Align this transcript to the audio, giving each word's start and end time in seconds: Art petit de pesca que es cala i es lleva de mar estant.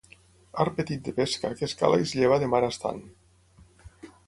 Art 0.63 0.75
petit 0.79 1.03
de 1.07 1.13
pesca 1.19 1.51
que 1.59 1.63
es 1.69 1.77
cala 1.83 2.01
i 2.03 2.07
es 2.07 2.15
lleva 2.21 2.41
de 2.45 2.51
mar 2.57 2.65
estant. 2.71 3.07